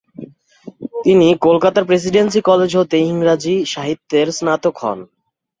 [1.05, 4.99] তিনি কলকাতার presidency college হতে ইংরাজী সাহিত্যের স্নাতক হন।